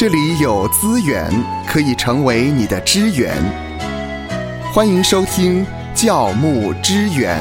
[0.00, 1.30] 这里有资源
[1.66, 3.36] 可以成为你的支援。
[4.72, 7.38] 欢迎收听教牧支援。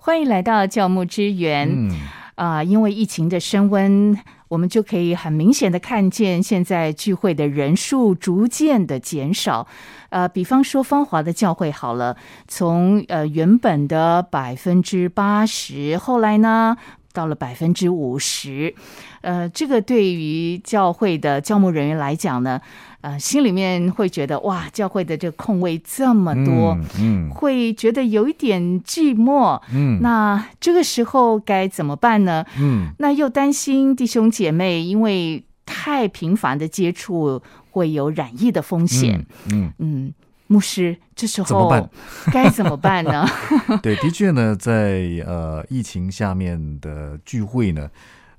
[0.00, 1.68] 欢迎来到教牧支援。
[1.70, 2.00] 嗯，
[2.34, 4.18] 啊、因为疫情的升温，
[4.50, 9.68] 我们就可以很明显的看见，现在聚会的人数逐渐的减少。
[10.08, 12.16] 呃，比方说芳华的教会好了，
[12.48, 16.76] 从呃原本的百分之八十，后来呢
[17.12, 18.74] 到了百分之五十。
[19.22, 22.60] 呃，这个对于教会的教牧人员来讲呢，
[23.02, 29.60] 呃，心里面会觉得哇，教会的这个空位这么多，嗯会觉得有一点寂寞。
[29.72, 32.44] 嗯那这个时候该怎么办呢？
[32.58, 39.26] 嗯那又担心弟兄姐妹因为太频繁的接触会有染疫的风险。
[39.50, 40.12] 嗯嗯
[40.50, 41.88] 牧师，这时候怎么办
[42.32, 43.24] 该怎么办呢？
[43.68, 47.88] 嗯， 对，的确呢，在呃疫情下面的聚会呢，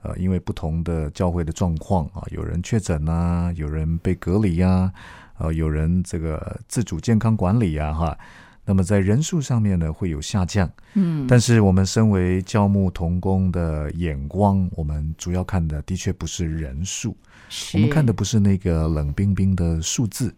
[0.01, 4.91] 呃，因为不同的教会的状况啊，有人确诊啊，有人被隔离啊、
[5.37, 8.17] 呃，有人这个自主健康管理呀、哈。
[8.65, 17.15] 那么在人数上面呢会有下降，嗯，但是我们身为教牧同工的眼光，我们主要看的的确不是人数，
[17.73, 20.33] 我们看的不是那个冷冰冰的数字，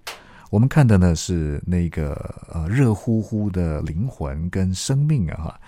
[0.53, 2.13] 我们看的呢是那个
[2.53, 5.59] 呃热乎乎的灵魂跟生命啊哈。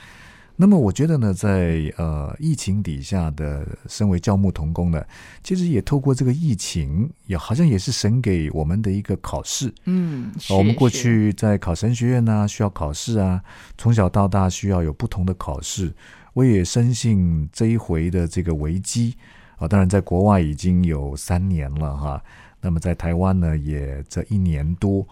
[0.55, 5.03] 那么我觉得呢，在呃疫情底下的身为教牧童工呢，
[5.41, 9.73] 其实也透过这个疫情，也好像也是神给我们的一个考试。
[9.85, 13.41] 嗯，我们过去在考神学院呢、需要考试啊，
[13.79, 15.91] 从小到大需要有不同的考试。
[16.33, 19.15] 我也深信这一回的这个危机
[19.55, 22.23] 啊，当然在国外已经有三年了哈，
[22.65, 25.07] 那么在台湾呢也这一年多，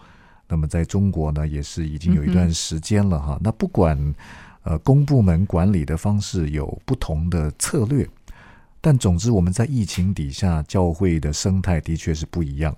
[0.48, 3.38] 那么在中国呢也是已经有一段时间了哈。
[3.40, 3.96] 那不管
[4.64, 8.04] 呃公部门管理的方式有不同的策略，
[8.80, 12.76] 但总之我们在疫情底下，教会的生态的确是不一样。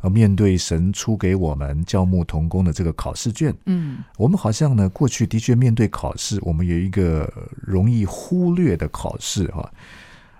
[0.00, 9.72] 而，面对神出给我们教牧同工的这个考试卷，嗯我们好像呢过去的确面对考试，我们有一个容易忽略的考试哈，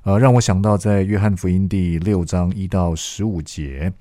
[0.04, 3.92] 呃，让我想到在约翰福音第六章一到十五节，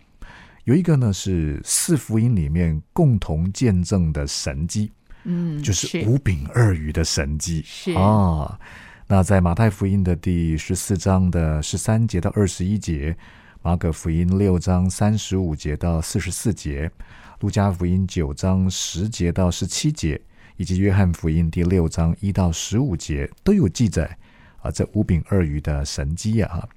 [0.64, 4.92] 有一个呢是四福音里面共同见证的神迹，
[5.24, 8.60] 嗯，就是五饼二鱼的神迹是啊。
[9.08, 13.18] 那在马太福音的第十四章的十三节到二十一节，
[13.62, 16.92] 马可福音六章三十五节到四十四节，
[17.40, 20.22] 路加福音九章十节到十七节，
[20.58, 24.18] 以及约翰福音第六章一到十五节都有记载
[24.62, 26.70] 啊，这五饼二鱼的神迹呀、哈。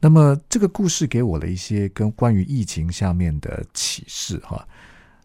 [0.00, 4.66] 那么这个故事给我了一些跟关于疫情下面的启示哈。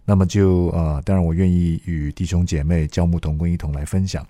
[0.05, 4.25] 那么就呃，当然我愿意与弟兄姐妹教牧同工一同来分享。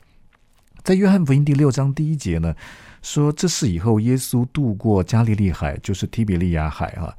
[0.83, 2.55] 在约翰福音第六章第一节呢，
[3.01, 7.13] 说这是以后耶稣渡过加利利海，就是提比利亚海哈、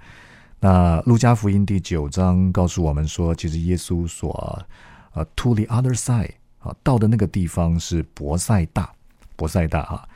[0.59, 4.66] 那路加福音第九章告诉我们说，其实耶稣所
[5.12, 8.91] 呃 to the other side 啊，到的那个地方是伯赛大，
[9.38, 10.09] 伯赛大哈、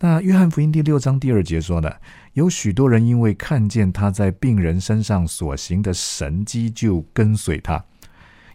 [0.00, 1.92] 那约翰福音第六章第二节说呢，
[2.32, 7.84] 有许多人因为看见他在病人身上所行的神迹，就跟随他。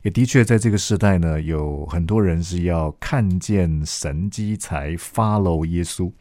[0.01, 6.11] 也的确，在这个时代呢，有很多人是要看见神迹才 follow 耶稣，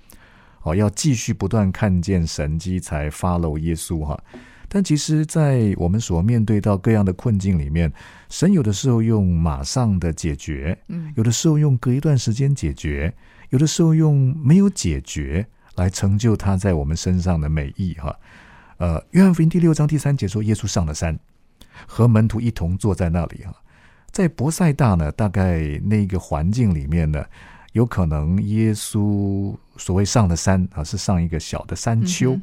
[0.61, 4.23] 哦，要继续不断看见神迹才 follow 耶稣哈。
[4.69, 7.91] 但其实，在我们所面对到各样的困境里面，
[8.29, 13.15] 神有的时候用马上的解决，嗯有的时候用隔一段时间解决，
[13.51, 15.47] 有的时候用没有解决
[15.77, 18.15] 来成就他在我们身上的美意哈。
[18.79, 21.17] 呃，约翰福音第六章第三节说，耶稣上了山，
[21.87, 23.55] 和门徒一同坐在那里哈。
[24.11, 27.25] 在博赛大呢，大概那个环境里面呢，
[27.73, 32.33] 有可能耶稣所谓上的山啊，是上一个小的山丘。
[32.33, 32.43] 嗯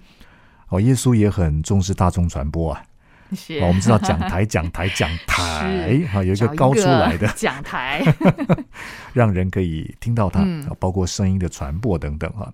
[0.74, 2.84] 哦，耶稣也很重视大众传播啊。
[3.36, 8.04] 是哦，我们知道讲台、 讲台、讲台，是哈，有一个高出来的，讲台，
[9.14, 10.44] 让人可以听到它，
[10.80, 12.52] 包括声音的传播等等哈。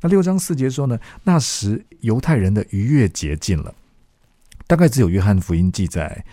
[0.00, 3.74] 那六章四节说呢，那时犹太人的逾越节近了，
[4.66, 6.24] 大概只有约翰福音记载，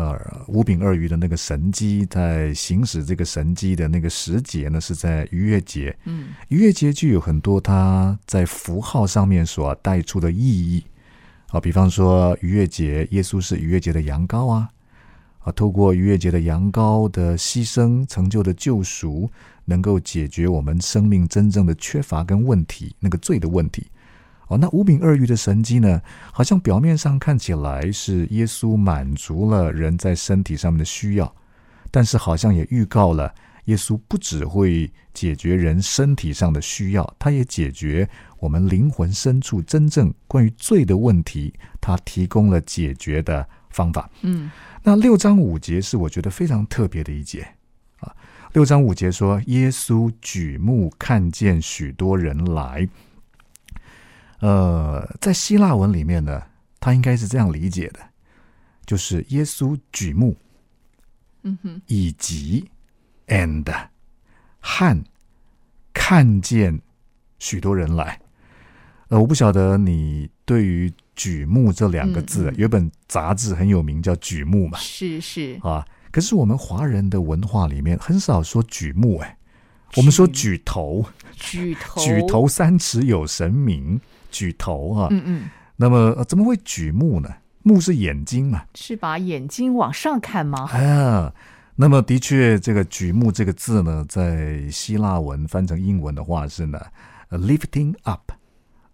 [0.00, 5.94] 呃，五饼二鱼的那个神机在行使这个神机的那个时节呢，是在逾越节。
[6.06, 10.82] 嗯逾越节具有很多它在符号上面所带出的意义
[11.48, 14.70] 啊，比方说逾越节，耶稣是逾越节的羊羔啊，
[15.40, 19.30] 啊，透过逾越节的羊羔的牺牲，成就的救赎，
[19.66, 23.86] 能够解决我们生命真正的缺乏跟问题，那个罪的问题。
[24.50, 26.02] 哦，那五饼二鱼的神机呢，
[26.32, 31.32] 好像表面上看起来是耶稣满足了人在身体上面的需要，
[31.88, 33.32] 但是好像也预告了
[33.66, 38.10] 耶稣不只会解决人身体上的需要，他也解决
[38.40, 44.10] 我们灵魂深处真正关于罪的问题，他提供了解决的方法。
[44.22, 44.50] 嗯
[44.82, 47.46] 那六章五节是我觉得非常特别的一节
[48.00, 48.12] 啊。
[48.54, 52.88] 六章五节说，耶稣举目看见许多人来。
[54.40, 56.42] 呃，在希腊文里面呢，
[56.80, 58.00] 他应该是这样理解的，
[58.84, 60.36] 就是耶稣举目
[61.42, 62.68] 嗯哼，以及
[63.28, 63.64] and
[64.58, 65.02] 汉
[65.92, 66.80] 看见
[67.38, 68.20] 许多人来。
[69.08, 75.84] 呃，我不晓得你对于“举目”这两个字，嗯嗯有本杂志很有名，叫《举目》嘛，是是，啊。
[76.12, 79.36] 可是我们华人的文化里面很少说举目，哎，
[79.96, 81.04] 我们说举头，
[81.34, 85.08] 举头，举，头三尺有神明，举头啊。
[85.10, 87.28] 嗯嗯，那么、呃怎么会举目呢？
[87.62, 90.66] 目是眼睛嘛，是把眼睛往上看吗？
[90.72, 91.32] 啊，
[91.76, 96.80] 那么的确，这个“举目”这个字呢，在希腊文翻成英文的话是呢
[97.28, 98.32] 呃，lifting up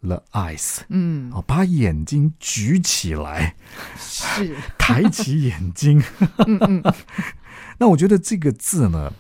[0.01, 3.55] the eyes，嗯，哦，把眼睛举起来，
[3.97, 6.03] 是，抬起眼睛。
[6.47, 6.95] 嗯嗯，
[7.79, 9.13] 那我觉得这个字呢，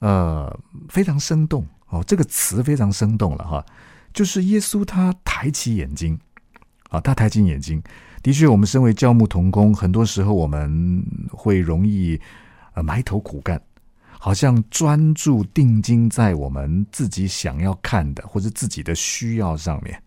[0.00, 3.64] 呃，非常生动哦，这个词非常生动了哈，
[4.14, 6.18] 就是耶稣他抬起眼睛，
[6.88, 7.82] 啊，他抬起眼睛。
[8.22, 12.18] 的确，我们身为教牧童工，很多时候我们会容易
[12.72, 13.60] 呃埋头苦干，
[14.18, 20.00] 好像专注定睛在我们自己想要看的或者自己的需要上面。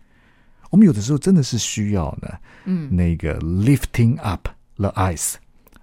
[0.70, 2.28] 我们有的时候真的是需要呢，
[2.64, 5.34] 嗯，那个 lifting up the eyes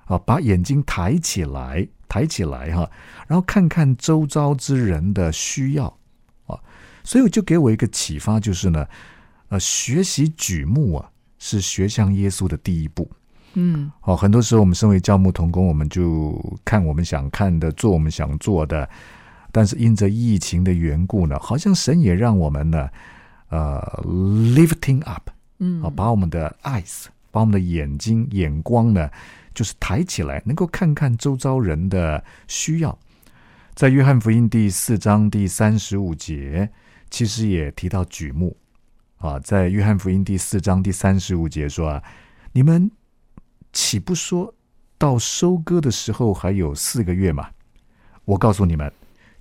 [0.06, 2.89] 啊，把眼睛抬起来，抬起来哈，
[3.27, 5.94] 然后看看周遭之人的需要啊，
[7.06, 8.86] 所以就给我一个启发，就是呢，
[9.50, 11.10] 呃，学习举目啊，
[11.40, 13.10] 是学像耶稣的第一步。
[13.54, 18.90] 嗯，哦，很多时候我们身为教牧童工，我们就看我们想看的，做我们想做的，
[19.52, 22.90] 但是因着疫情的缘故呢，好像神也让我们呢，
[23.50, 25.30] 呃，lifting up。
[25.60, 29.10] 嗯，啊，把我们的 eyes，把我们的眼睛、眼光呢，
[29.54, 32.98] 就是抬起来，能够看看周遭人的需要。
[33.74, 36.69] 在约翰福音第四章第三十五节，
[37.16, 38.58] 其实也提到举目
[39.20, 42.04] 啊，在约翰福音第四章第三十五节说啊，
[42.52, 42.92] 你们
[43.72, 44.54] 岂不说
[44.98, 47.52] 到收割的时候还有四个月吗？
[48.26, 48.92] 我告诉你们，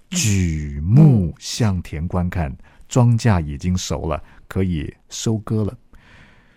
[0.08, 2.56] 举目向田观看，
[2.88, 5.76] 庄稼已经熟了，可以收割了。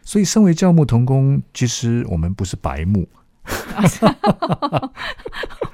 [0.03, 3.09] 所以，身为教牧童工，其实我们不是白目，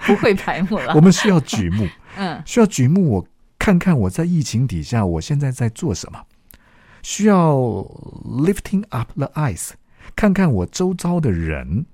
[0.07, 1.85] 不会白目了 我，们需要举目，
[2.15, 3.27] 嗯需要举目，我
[3.63, 6.21] 看看我在疫情底下，我现在在做什么，
[7.01, 7.53] 需要
[8.25, 9.69] lifting up the eyes，
[10.17, 11.85] 看看我周遭的人，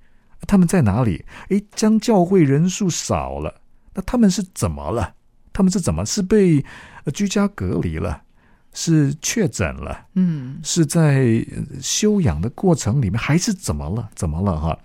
[0.48, 1.24] 他们在哪里？
[1.50, 3.62] 诶，将教会人数少了，
[3.94, 5.14] 那他们是怎么了？
[5.54, 6.66] 他们是怎么是被
[7.04, 8.24] 呃居家隔离了？
[8.74, 10.08] 是确诊了？
[10.16, 11.46] 嗯是在
[11.80, 14.10] 休养的过程里面，还是怎么了？
[14.16, 14.80] 怎么了哈？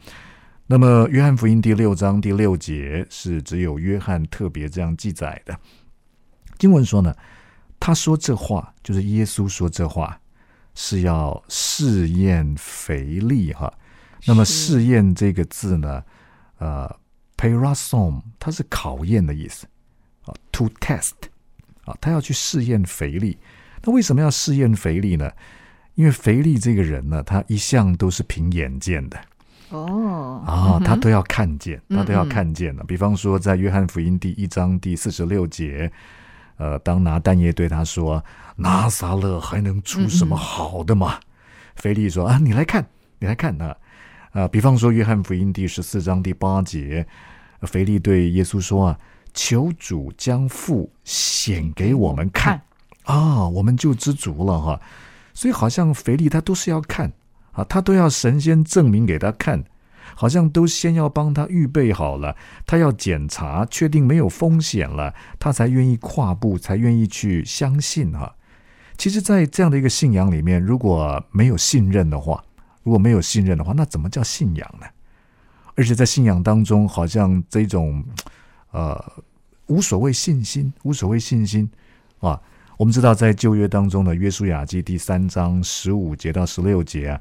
[0.66, 5.58] 那么，约翰福音第六章第六节是只有约翰特别这样记载的。
[6.58, 7.14] 经文说呢，
[7.78, 10.18] 他说这话就是耶稣说这话
[10.74, 13.72] 是要试验腓力哈。
[14.26, 16.02] 那么是试验这个字呢，
[16.58, 16.88] 呃
[17.36, 19.66] p e r a s o m 它是考验的意思
[20.24, 21.12] 啊，to test
[21.84, 23.36] 啊，他要去试验腓力。
[23.82, 25.30] 那为什么要试验腓力呢？
[25.94, 29.20] 因为腓力这个人呢，他一向都是凭眼见的
[29.68, 32.82] 哦啊，他都要看见，嗯他都要嗯看见的。
[32.84, 35.92] 比方说，在约翰福音第一章第四十六节，
[36.56, 38.24] 呃，当拿但业对他说
[38.56, 41.18] ：“拿撒勒还能出什么好的吗？”
[41.76, 42.86] 腓力说：“啊，你来看，
[43.18, 43.76] 你来看啊。”
[44.32, 47.06] 啊，比方说，约翰福音第十四章第八节，
[47.60, 48.98] 呃腓力对耶稣说：“啊，
[49.32, 52.60] 求主将父显给我们看。”
[53.04, 54.80] 啊，我们就知足了哈。
[55.34, 57.12] 所以好像腓力他都是要看
[57.52, 59.62] 啊，他都要神仙证明给他看，
[60.14, 68.34] 好像都先要帮他预备好了，他要检查确定没有风险了，他才愿意跨步，才愿意去相信哈。
[68.96, 72.44] 其实，在这样的一个信仰里面，如果没有信任的话，
[72.84, 74.86] 如果没有信任的话，那怎么叫信仰呢？
[75.74, 78.04] 而且在信仰当中，好像这种
[78.70, 79.04] 呃
[79.66, 81.68] 无所谓信心，无所谓信心
[82.20, 82.40] 啊。
[82.76, 87.20] 我们知道，在旧约当中的，《约书亚记》第三章十五节到十六节啊，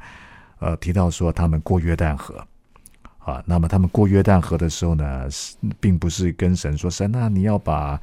[0.60, 2.46] 呃，提到说他们过约旦河
[3.24, 3.44] 啊。
[3.46, 8.00] 那么他们过约旦河的时候呢，是并不是跟神说：“神啊，你要把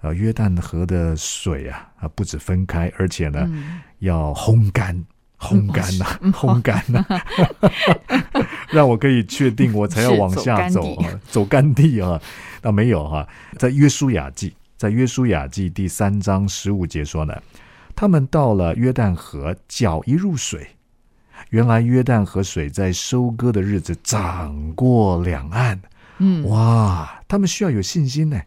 [0.00, 5.04] 呃约旦河的水啊啊不止分开，而且呢、嗯要烘干。”
[5.42, 7.04] 烘干呐、嗯烘干呐、
[8.70, 12.22] 让我可以确定，我才要往下走走干地 啊。
[12.62, 13.26] 那没有哈，
[13.58, 17.36] 在约书亚记，在约书亚记第三章十五节说呢，
[17.96, 20.64] 他们到了约旦河，脚一入水，
[21.52, 25.78] 原来约旦河水在收割的日子涨过两岸。
[26.16, 28.40] 嗯，哇，他们需要有信心呢。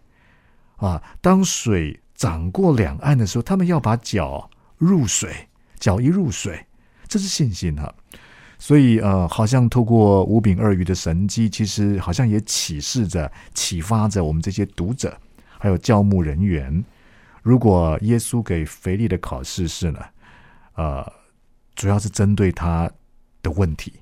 [0.78, 5.48] 啊，当水涨过两岸的时候，他们要把脚入水，
[5.80, 6.66] 脚一入水，
[7.08, 7.94] 这是信心哈。
[8.58, 15.16] 所以呃，好像透过五饼二鱼的神迹，其实好像也启示着、启发着我们这些读者，
[15.60, 16.84] 还有教牧人员。
[17.44, 20.00] 如果耶稣给腓力的考试是呢，
[20.74, 21.14] 呃，
[21.76, 22.90] 主要是针对他
[23.44, 23.94] 的问题，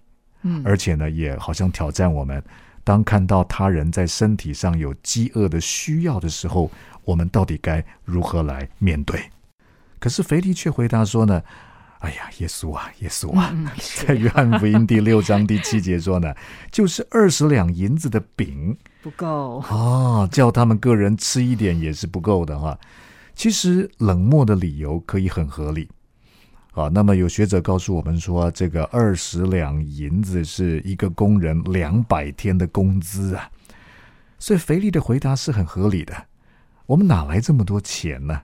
[0.44, 2.44] 嗯，而且呢，也好像挑战我们。
[2.86, 6.70] 当看到他人在身体上有饥饿的需要的时候，
[7.06, 9.24] 我们到底该如何来面对？
[10.00, 11.42] 可是腓力却回答说呢
[12.00, 13.54] ：“哎呀，耶稣啊，耶稣啊，
[14.06, 16.36] 在约翰福音第六章第七节说呢，
[16.74, 22.78] 就是二十两银子的饼不够啊，叫他们个人吃一点也是不够的哈。
[23.34, 25.90] 其实冷漠的理由可以很合理。”
[26.74, 33.48] 啊，那么有学者告诉我们说，这个二十两银子是一个工人两百天的工资啊，
[34.40, 36.16] 所以肥力的回答是很合理的。
[36.88, 38.42] 我们哪来这么多钱呢？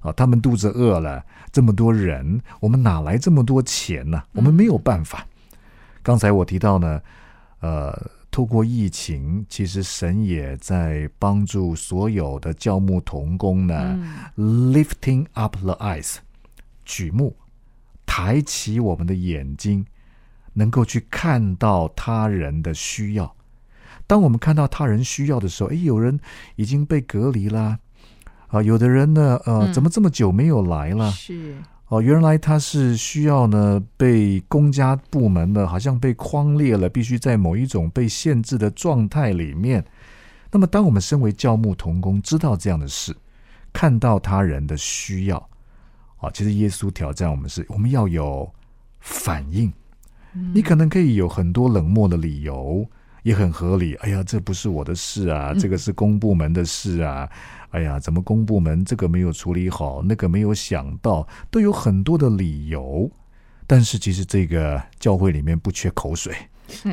[0.00, 4.22] 啊，他们肚子饿了，这么多人，我们哪来这么多钱呢？
[4.32, 5.26] 我们没有办法。
[6.02, 7.00] 刚才我提到呢，
[7.60, 13.98] 呃，透过疫情，其实神也在帮助所有的教牧童工呢
[14.36, 16.16] ，lifting up the eyes，
[16.84, 17.34] 举目。
[18.12, 19.86] 抬起我们的眼睛，
[20.52, 23.36] 能够去看到他人的需要。
[24.08, 26.18] 当我们看到他人需要的时候，哎，有人
[26.56, 27.78] 已经被隔离了，
[28.48, 31.08] 啊，有的人呢，呃，怎么这么久没有来了？
[31.12, 31.54] 是
[31.86, 39.84] 哦，原来他是需要呢，被公家部门呢，好像被框列了，必须在某一种被限制的状态里面。
[40.50, 43.16] 那么，当我们身为教牧同工，知道这样的事，
[43.72, 45.49] 看到他人的需要。
[46.20, 48.48] 啊，其实耶稣挑战我们是，我们要有
[49.00, 49.72] 反应。
[50.54, 52.86] 你可能可以有很多冷漠的理由，
[53.24, 53.94] 也很合理。
[53.96, 57.28] 哎呀，这不是我的事啊，这个是公部门的事啊。
[57.70, 63.10] 哎呀，怎么公部门这个没有处理好，那个没有想到，都有很多的理由。
[63.66, 66.32] 但是其实这个教会里面不缺口水，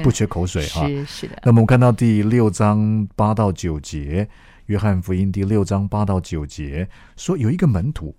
[0.01, 0.87] 不缺口水啊。
[0.87, 1.39] 是是的。
[1.43, 4.27] 那么我们看到第六章八到九节，
[4.65, 8.15] 约翰福音第六章八到九节说，有一个门徒。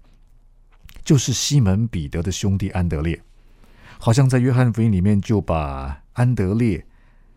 [1.09, 3.19] 就是西门彼得的兄弟安德烈，
[3.99, 6.85] 好像在约翰福音里面就把安德烈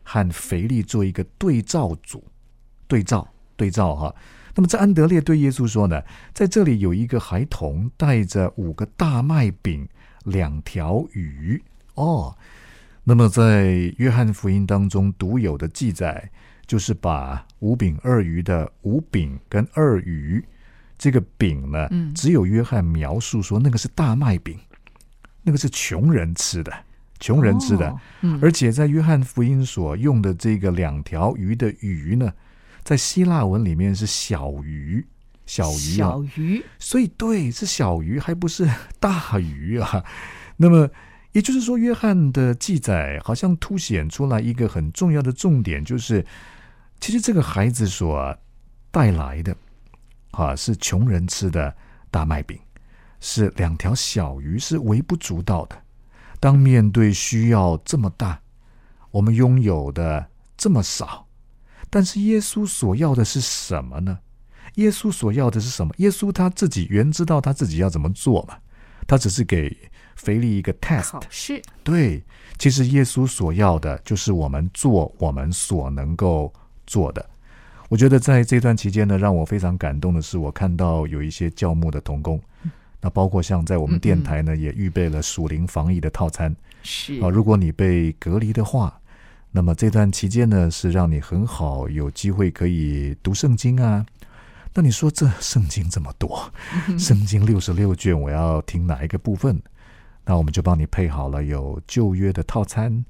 [0.04, 2.22] 和腓力做一个对照组，
[2.86, 3.26] 对照
[3.56, 4.14] 对照哈。
[4.56, 9.88] 那么在安德烈对耶稣说呢，在这里有一个孩童带着五个大麦饼、
[10.26, 11.64] 两条鱼
[11.96, 12.36] 哦。
[13.06, 16.30] 那么在约翰福音当中独有的记载，
[16.68, 20.44] 就是把五饼二鱼的五饼跟二鱼。
[21.02, 24.56] 这个饼呢，只有约翰描述说那个是大麦饼，
[25.42, 26.72] 那个是穷人吃的，
[27.20, 27.92] 穷人吃的。
[28.40, 32.32] 而且在约翰福音所用的这个两条鱼的鱼呢，
[32.84, 35.04] 在希腊文里面是小鱼，
[35.48, 36.64] 小鱼，小鱼。
[36.78, 40.06] 所以对，是小鱼，还不是大鱼啊。
[40.58, 40.88] 那么
[41.32, 46.24] 也就是说，约翰的记载好像凸显出来一个很重要的重点，就是
[47.00, 48.38] 其实这个孩子所
[48.92, 49.58] 带来的。
[50.32, 51.74] 啊，是穷人吃的
[52.10, 52.60] 大麦饼，
[53.20, 55.82] 是两条小鱼，是微不足道的。
[56.40, 58.40] 当面对需要这么大，
[59.12, 60.26] 我们拥有的
[60.58, 61.28] 这么少，
[61.90, 64.18] 但是耶稣所要的是什么呢？
[64.76, 65.94] 耶稣所要的是什么？
[65.98, 68.58] 耶稣他自己原知道他自己要怎么做嘛，
[69.06, 69.78] 他只是给
[70.16, 71.22] 腓力一个 test。
[71.30, 72.24] 是，对，
[72.58, 76.52] 其实耶稣所要的就是我们做我们所能够
[76.88, 77.30] 做的。
[77.92, 82.40] 我觉得在这段期间呢，让我非常感动的是，我看到有一些教牧的童工，
[83.02, 86.56] 那包括像在我们电台呢，也预备了属灵防疫的套餐。
[86.84, 88.98] 是啊，如果你被隔离的话，
[89.52, 94.06] 那么这段期间呢，是让你很好有机会可以读圣经啊。
[94.74, 96.50] 那你说这圣经这么多，
[96.98, 99.62] 圣经六十六卷，我要听哪一个部分？
[100.24, 103.04] 那我们就帮你配好了有旧约的套餐。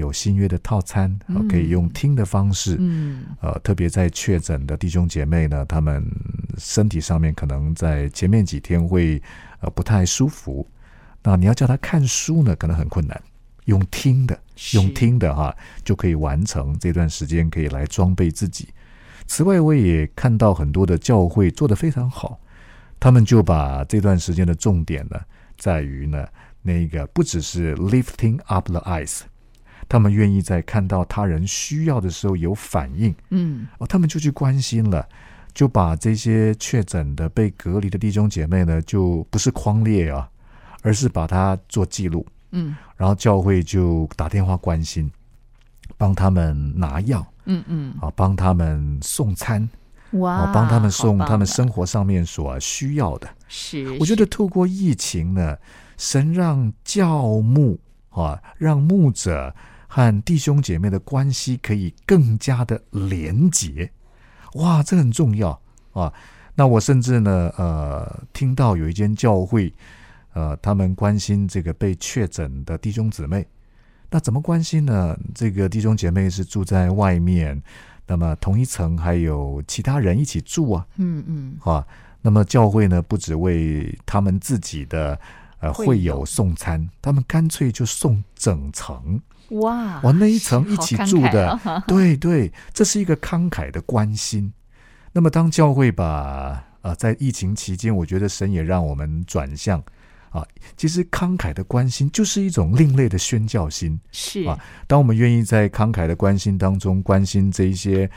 [0.00, 1.16] 有新约的套餐，
[1.48, 2.76] 可以用听的方式。
[2.80, 6.04] 嗯，呃，特别在确诊的弟兄姐妹呢，他们
[6.58, 9.22] 身体上面可能在前面几天会
[9.60, 10.66] 呃不太舒服，
[11.22, 13.22] 那你要叫他看书呢，可能很困难。
[13.66, 14.36] 用听的，
[14.72, 15.54] 用听的哈，
[15.84, 18.68] 就可以完成这段时间，可以来装备自己。
[19.26, 22.40] 此外，我也看到很多的教会做得非常好，
[22.98, 25.20] 他们就把这段时间的重点呢，
[25.56, 26.26] 在于呢，
[26.62, 29.20] 那个不只是 lifting up the eyes。
[29.90, 33.66] 他们愿意在看到他人需要的时候有反应，嗯。
[33.78, 35.04] 哦，他们就去关心了，
[35.52, 40.30] 就把这些确诊的被隔离的弟兄姐妹呢，就不是框列啊，
[40.82, 42.76] 而是把它做记录，嗯。
[42.96, 45.10] 然后教会就打电话关心，
[45.98, 49.68] 帮他们拿药嗯嗯，啊，帮他们送餐
[50.12, 53.28] 哇啊，，帮他们送他们生活上面所需要的。
[53.48, 55.56] 是，我觉得透过疫情呢，
[55.96, 57.80] 神让教牧
[58.10, 59.52] 啊，让牧者
[59.92, 63.90] 和弟兄姐妹的关系可以更加的廉洁，
[64.54, 65.60] 哇，这很重要
[65.92, 66.12] 啊。
[66.54, 69.74] 那我甚至呢，呃，听到有一间教会，
[70.32, 73.44] 呃，他们关心这个被确诊的弟兄姊妹。
[74.08, 75.18] 那怎么关心呢？
[75.34, 77.60] 这个弟兄姐妹是住在外面，
[78.06, 81.84] 那么同一层还有其他人一起住啊，嗯嗯啊，
[82.22, 85.18] 那么教会呢，不只为他们自己的
[85.58, 89.20] 呃会友送餐，他们干脆就送整层，
[89.50, 94.52] 哇哇，那一层一起住的，对对，这是一个慷慨的关心。
[95.12, 99.82] 那么当教会把呃在疫情期间，我觉得神也让我们转向
[100.30, 104.00] 啊，其实慷慨的关心就是一种另类的宣教心。
[104.12, 108.08] 是啊当我们愿意在慷慨的关心当中关心这一些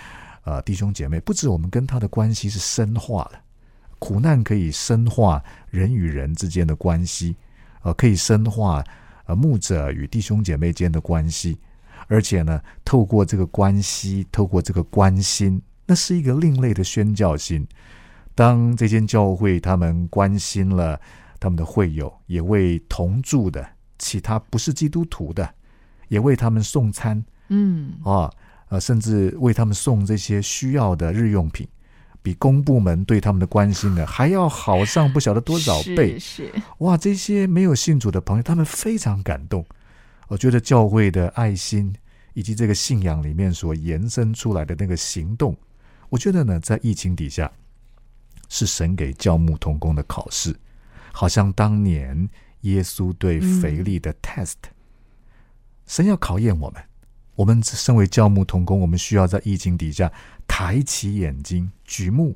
[0.43, 3.39] 呃弟兄姐妹，不止我们跟他的关系是深化了，
[3.97, 7.35] 苦难可以深化人与人之间的关系，
[7.81, 8.83] 呃，可以深化
[9.25, 11.57] 呃牧者与弟兄姐妹间的关系，
[12.07, 17.67] 而且呢，透过这个关系，透过这个关心，那是一个另类的宣教心。
[18.35, 20.99] 当这间教会他们关心了
[21.39, 23.67] 他们的会友，也为同住的
[23.99, 25.53] 其他不是基督徒的，
[26.07, 27.23] 也为他们送餐。
[27.49, 27.93] 嗯。
[28.03, 28.31] 啊，
[28.69, 31.67] 呃，甚至为他们送这些需要的日用品，
[32.23, 36.17] 比公部门对他们的关心呢还要好上不晓得多少倍。
[36.17, 39.63] 是是哇，这些没有信主的朋友，他们非常感动。
[40.29, 41.93] 我觉得教会的爱心
[42.33, 45.55] 以及这个信仰里面所延伸出来的那个行动，
[46.09, 47.51] 我觉得呢，在疫情底下，
[48.49, 50.55] 是神给教牧同工的考试，
[51.11, 52.27] 好像当年
[52.61, 54.53] 耶稣对腓力的 test，、
[55.85, 56.81] 神要考验我们。
[57.35, 60.11] 我们身为教牧同工，我们需要在疫情底下
[60.47, 62.35] 抬起眼睛，举目，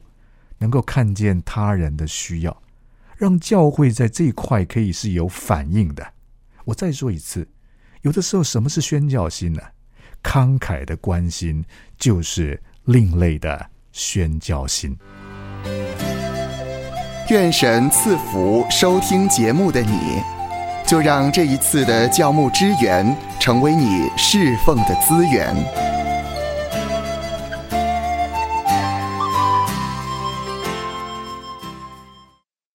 [0.57, 2.61] 能够看见他人的需要，
[3.15, 6.13] 让教会在这一块可以是有反应的。
[6.65, 7.47] 我再说一次，
[8.01, 9.61] 有的时候什么是宣教心呢？
[10.23, 11.63] 慷慨的关心
[11.97, 14.97] 就是另类的宣教心。
[17.29, 20.21] 愿神赐福收听节目的你，
[20.87, 25.86] 就让这一次的教牧支援成为你侍奉的资源。